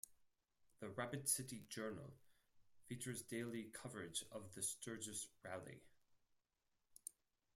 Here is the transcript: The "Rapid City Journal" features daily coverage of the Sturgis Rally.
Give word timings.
The 0.79 0.89
"Rapid 0.89 1.29
City 1.29 1.63
Journal" 1.69 2.15
features 2.89 3.21
daily 3.21 3.65
coverage 3.71 4.25
of 4.31 4.51
the 4.55 4.63
Sturgis 4.63 5.27
Rally. 5.43 5.83